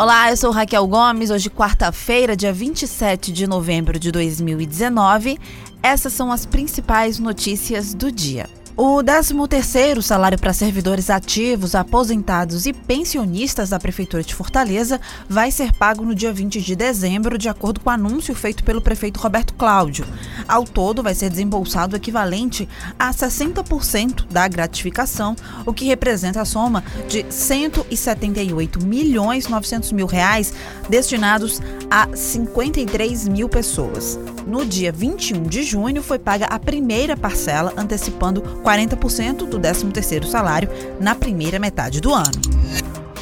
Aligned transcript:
Olá, 0.00 0.30
eu 0.30 0.36
sou 0.38 0.50
Raquel 0.50 0.86
Gomes. 0.86 1.30
Hoje, 1.30 1.50
quarta-feira, 1.50 2.34
dia 2.34 2.54
27 2.54 3.30
de 3.30 3.46
novembro 3.46 3.98
de 3.98 4.10
2019. 4.10 5.38
Essas 5.82 6.14
são 6.14 6.32
as 6.32 6.46
principais 6.46 7.18
notícias 7.18 7.92
do 7.92 8.10
dia. 8.10 8.48
O 8.76 9.02
13º 9.02 10.00
salário 10.00 10.38
para 10.38 10.52
servidores 10.52 11.10
ativos, 11.10 11.74
aposentados 11.74 12.66
e 12.66 12.72
pensionistas 12.72 13.70
da 13.70 13.78
Prefeitura 13.78 14.22
de 14.22 14.34
Fortaleza 14.34 15.00
vai 15.28 15.50
ser 15.50 15.72
pago 15.72 16.04
no 16.04 16.14
dia 16.14 16.32
20 16.32 16.60
de 16.60 16.76
dezembro, 16.76 17.36
de 17.36 17.48
acordo 17.48 17.80
com 17.80 17.90
o 17.90 17.92
anúncio 17.92 18.34
feito 18.34 18.64
pelo 18.64 18.80
prefeito 18.80 19.20
Roberto 19.20 19.54
Cláudio. 19.54 20.06
Ao 20.48 20.64
todo, 20.64 21.02
vai 21.02 21.14
ser 21.14 21.28
desembolsado 21.28 21.94
o 21.94 21.96
equivalente 21.96 22.68
a 22.98 23.10
60% 23.10 24.26
da 24.30 24.48
gratificação, 24.48 25.36
o 25.66 25.74
que 25.74 25.84
representa 25.84 26.40
a 26.40 26.44
soma 26.44 26.82
de 27.08 27.26
178 27.28 28.84
milhões 28.84 29.48
900 29.48 29.92
mil 29.92 30.06
reais 30.06 30.54
destinados 30.88 31.60
a 31.90 32.08
53 32.14 33.28
mil 33.28 33.48
pessoas. 33.48 34.18
No 34.50 34.66
dia 34.66 34.90
21 34.90 35.44
de 35.44 35.62
junho, 35.62 36.02
foi 36.02 36.18
paga 36.18 36.46
a 36.46 36.58
primeira 36.58 37.16
parcela, 37.16 37.72
antecipando 37.76 38.42
40% 38.64 39.48
do 39.48 39.60
13º 39.60 40.24
salário 40.24 40.68
na 40.98 41.14
primeira 41.14 41.56
metade 41.60 42.00
do 42.00 42.12
ano. 42.12 42.32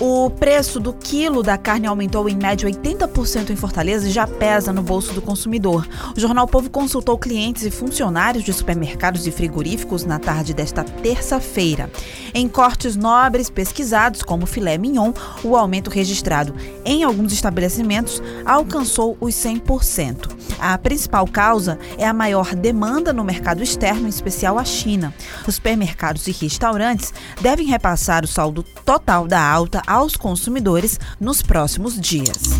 O 0.00 0.30
preço 0.30 0.80
do 0.80 0.94
quilo 0.94 1.42
da 1.42 1.58
carne 1.58 1.86
aumentou 1.86 2.30
em 2.30 2.36
média 2.36 2.66
80% 2.66 3.50
em 3.50 3.56
Fortaleza 3.56 4.08
e 4.08 4.10
já 4.10 4.26
pesa 4.26 4.72
no 4.72 4.80
bolso 4.80 5.12
do 5.12 5.20
consumidor. 5.20 5.86
O 6.16 6.20
Jornal 6.20 6.48
Povo 6.48 6.70
consultou 6.70 7.18
clientes 7.18 7.64
e 7.64 7.70
funcionários 7.70 8.42
de 8.42 8.52
supermercados 8.54 9.26
e 9.26 9.30
frigoríficos 9.30 10.06
na 10.06 10.18
tarde 10.18 10.54
desta 10.54 10.82
terça-feira. 10.82 11.90
Em 12.32 12.48
cortes 12.48 12.96
nobres 12.96 13.50
pesquisados, 13.50 14.22
como 14.22 14.46
filé 14.46 14.78
mignon, 14.78 15.12
o 15.44 15.56
aumento 15.56 15.90
registrado 15.90 16.54
em 16.86 17.04
alguns 17.04 17.34
estabelecimentos 17.34 18.22
alcançou 18.46 19.14
os 19.20 19.34
100%. 19.34 20.37
A 20.58 20.76
principal 20.76 21.26
causa 21.26 21.78
é 21.96 22.06
a 22.06 22.12
maior 22.12 22.54
demanda 22.54 23.12
no 23.12 23.22
mercado 23.22 23.62
externo, 23.62 24.06
em 24.06 24.10
especial 24.10 24.58
a 24.58 24.64
China. 24.64 25.14
Os 25.46 25.54
supermercados 25.56 26.26
e 26.26 26.32
restaurantes 26.32 27.12
devem 27.40 27.66
repassar 27.66 28.24
o 28.24 28.28
saldo 28.28 28.62
total 28.84 29.26
da 29.26 29.40
alta 29.40 29.82
aos 29.86 30.16
consumidores 30.16 30.98
nos 31.20 31.42
próximos 31.42 31.98
dias. 31.98 32.50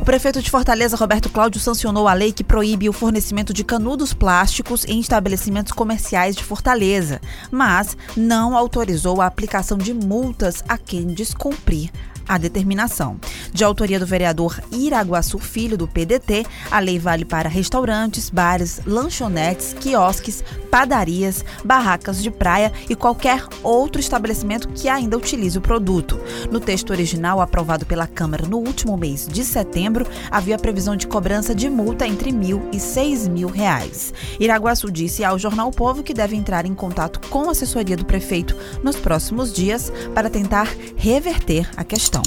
O 0.00 0.04
prefeito 0.04 0.40
de 0.40 0.50
Fortaleza, 0.50 0.96
Roberto 0.96 1.28
Cláudio, 1.28 1.60
sancionou 1.60 2.06
a 2.06 2.14
lei 2.14 2.32
que 2.32 2.44
proíbe 2.44 2.88
o 2.88 2.92
fornecimento 2.92 3.52
de 3.52 3.64
canudos 3.64 4.14
plásticos 4.14 4.84
em 4.84 5.00
estabelecimentos 5.00 5.72
comerciais 5.72 6.36
de 6.36 6.44
Fortaleza, 6.44 7.20
mas 7.50 7.96
não 8.16 8.56
autorizou 8.56 9.20
a 9.20 9.26
aplicação 9.26 9.76
de 9.76 9.92
multas 9.92 10.62
a 10.68 10.78
quem 10.78 11.08
descumprir 11.08 11.90
a 12.28 12.38
determinação. 12.38 13.18
De 13.52 13.64
autoria 13.64 13.98
do 13.98 14.06
vereador 14.06 14.60
Iraguaçu 14.70 15.38
Filho, 15.38 15.76
do 15.76 15.88
PDT, 15.88 16.44
a 16.70 16.78
lei 16.78 16.98
vale 16.98 17.24
para 17.24 17.48
restaurantes, 17.48 18.30
bares, 18.30 18.80
lanchonetes, 18.86 19.74
quiosques, 19.74 20.44
padarias, 20.70 21.44
barracas 21.64 22.22
de 22.22 22.30
praia 22.30 22.72
e 22.88 22.94
qualquer 22.94 23.44
outro 23.62 24.00
estabelecimento 24.00 24.68
que 24.68 24.88
ainda 24.88 25.16
utilize 25.16 25.56
o 25.56 25.62
produto. 25.62 26.20
No 26.50 26.60
texto 26.60 26.90
original, 26.90 27.40
aprovado 27.40 27.86
pela 27.86 28.06
Câmara 28.06 28.46
no 28.46 28.58
último 28.58 28.96
mês 28.96 29.26
de 29.26 29.44
setembro, 29.44 30.06
havia 30.30 30.58
previsão 30.58 30.96
de 30.96 31.06
cobrança 31.06 31.54
de 31.54 31.70
multa 31.70 32.06
entre 32.06 32.32
mil 32.32 32.68
e 32.72 32.78
seis 32.78 33.26
mil 33.26 33.48
reais. 33.48 34.12
Iraguaçu 34.38 34.90
disse 34.90 35.24
ao 35.24 35.38
Jornal 35.38 35.70
Povo 35.70 36.02
que 36.02 36.14
deve 36.14 36.36
entrar 36.36 36.66
em 36.66 36.74
contato 36.74 37.20
com 37.28 37.48
a 37.48 37.52
assessoria 37.52 37.96
do 37.96 38.04
prefeito 38.04 38.56
nos 38.82 38.96
próximos 38.96 39.52
dias 39.52 39.92
para 40.14 40.30
tentar 40.30 40.68
reverter 40.96 41.68
a 41.76 41.84
questão. 41.84 42.17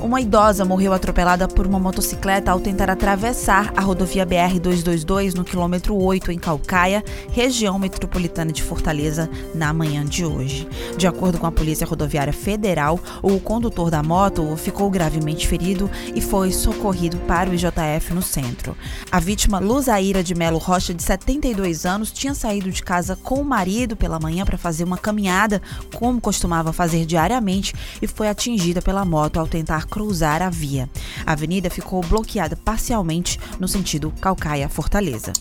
Uma 0.00 0.20
idosa 0.20 0.64
morreu 0.64 0.92
atropelada 0.92 1.48
por 1.48 1.66
uma 1.66 1.78
motocicleta 1.78 2.52
ao 2.52 2.60
tentar 2.60 2.88
atravessar 2.88 3.72
a 3.76 3.80
rodovia 3.80 4.24
BR-222 4.24 5.34
no 5.34 5.44
quilômetro 5.44 5.94
8 5.96 6.30
em 6.30 6.38
Calcaia, 6.38 7.04
região 7.32 7.78
metropolitana 7.78 8.52
de 8.52 8.62
Fortaleza, 8.62 9.28
na 9.54 9.72
manhã 9.72 10.04
de 10.04 10.24
hoje. 10.24 10.68
De 10.96 11.06
acordo 11.06 11.38
com 11.38 11.46
a 11.46 11.52
Polícia 11.52 11.86
Rodoviária 11.86 12.32
Federal, 12.32 12.98
o 13.22 13.40
condutor 13.40 13.90
da 13.90 14.02
moto 14.02 14.56
ficou 14.56 14.88
gravemente 14.88 15.48
ferido 15.48 15.90
e 16.14 16.20
foi 16.20 16.52
socorrido 16.52 17.16
para 17.18 17.50
o 17.50 17.54
IJF 17.54 18.14
no 18.14 18.22
centro. 18.22 18.76
A 19.10 19.18
vítima, 19.18 19.58
Luzaíra 19.58 20.22
de 20.22 20.34
Melo 20.34 20.58
Rocha, 20.58 20.94
de 20.94 21.02
72 21.02 21.84
anos, 21.84 22.12
tinha 22.12 22.34
saído 22.34 22.70
de 22.70 22.82
casa 22.82 23.16
com 23.16 23.40
o 23.40 23.44
marido 23.44 23.96
pela 23.96 24.20
manhã 24.20 24.44
para 24.44 24.56
fazer 24.56 24.84
uma 24.84 24.96
caminhada, 24.96 25.60
como 25.94 26.20
costumava 26.20 26.72
fazer 26.72 27.04
diariamente, 27.04 27.74
e 28.00 28.06
foi 28.06 28.28
atingida 28.28 28.80
pela 28.80 29.04
moto 29.04 29.27
moto 29.28 29.38
ao 29.38 29.46
tentar 29.46 29.84
cruzar 29.86 30.40
a 30.40 30.48
via. 30.48 30.88
A 31.26 31.32
avenida 31.32 31.68
ficou 31.68 32.00
bloqueada 32.00 32.56
parcialmente 32.56 33.38
no 33.60 33.68
sentido 33.68 34.10
Calcaia-Fortaleza. 34.20 35.32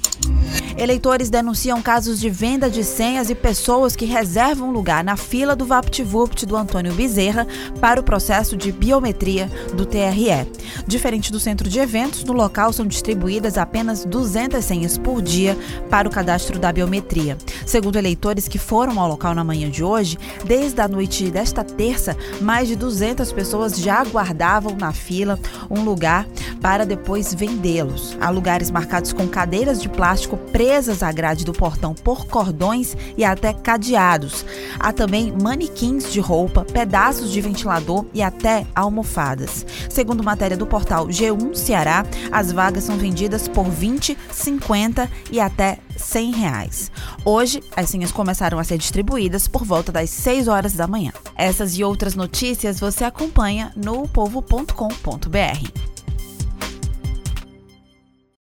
Eleitores 0.78 1.30
denunciam 1.30 1.82
casos 1.82 2.20
de 2.20 2.30
venda 2.30 2.70
de 2.70 2.84
senhas 2.84 3.30
e 3.30 3.36
pessoas 3.36 3.96
que 3.96 4.06
reservam 4.06 4.72
lugar 4.72 5.04
na 5.04 5.16
fila 5.16 5.56
do 5.56 5.66
VaptVupt 5.66 6.46
do 6.46 6.56
Antônio 6.56 6.94
Bezerra 6.94 7.48
para 7.80 8.00
o 8.00 8.04
processo 8.04 8.58
de 8.58 8.72
biometria 8.72 9.50
do 9.74 9.86
TRE. 9.86 10.48
Diferente 10.86 11.32
do 11.32 11.40
centro 11.40 11.70
de 11.70 11.80
eventos, 11.80 12.24
no 12.24 12.34
local 12.34 12.74
são 12.74 12.86
distribuídas 12.86 13.58
apenas 13.58 14.06
200 14.06 14.64
senhas 14.64 14.98
por 14.98 15.22
dia 15.22 15.58
para 15.90 16.08
o 16.08 16.12
cadastro 16.12 16.60
da 16.60 16.72
biometria. 16.72 17.38
Segundo 17.66 17.96
eleitores 17.96 18.48
que 18.48 18.60
foram 18.60 19.00
ao 19.00 19.08
local 19.08 19.34
na 19.34 19.44
manhã 19.44 19.70
de 19.70 19.84
hoje, 19.84 20.18
desde 20.46 20.80
a 20.82 20.88
noite 20.88 21.32
desta 21.32 21.64
terça, 21.64 22.16
mais 22.42 22.68
de 22.68 22.76
200 22.76 23.32
pessoas 23.32 23.77
já 23.78 24.02
aguardavam 24.02 24.76
na 24.76 24.92
fila 24.92 25.40
um 25.70 25.82
lugar 25.82 26.28
para 26.62 26.86
depois 26.86 27.34
vendê-los. 27.34 28.18
Há 28.20 28.30
lugares 28.30 28.72
marcados 28.72 29.14
com 29.14 29.28
cadeiras 29.28 29.82
de 29.82 29.90
plástico 29.90 30.38
presas 30.52 31.04
à 31.04 31.12
grade 31.12 31.46
do 31.46 31.54
portão 31.54 31.94
por 31.94 32.28
cordões 32.28 32.96
e 33.18 33.24
até 33.24 33.54
cadeados. 33.54 34.46
Há 34.80 34.92
também 34.92 35.32
manequins 35.32 36.12
de 36.12 36.20
roupa, 36.20 36.66
pedaços 36.66 37.32
de 37.32 37.42
ventilador 37.42 38.06
e 38.14 38.22
até 38.22 38.66
almofadas. 38.76 39.66
Segundo 39.90 40.24
matéria 40.24 40.58
do 40.58 40.68
portal 40.68 41.08
G1 41.08 41.56
Ceará, 41.56 42.06
as 42.32 42.52
vagas 42.52 42.84
são 42.84 42.98
vendidas 42.98 43.48
por 43.48 43.70
20, 43.70 44.18
50 44.32 45.10
e 45.32 45.40
até 45.40 45.80
100 45.96 46.32
reais. 46.32 46.92
Hoje, 47.26 47.62
as 47.76 47.90
senhas 47.90 48.12
começaram 48.12 48.60
a 48.60 48.64
ser 48.64 48.78
distribuídas 48.78 49.48
por 49.48 49.64
volta 49.64 49.92
das 49.92 50.10
6 50.10 50.48
horas 50.48 50.74
da 50.74 50.88
manhã. 50.88 51.12
Essas 51.38 51.78
e 51.78 51.84
outras 51.84 52.16
notícias 52.16 52.80
você 52.80 53.04
acompanha 53.04 53.72
no 53.76 54.08
povo.com.br. 54.08 55.87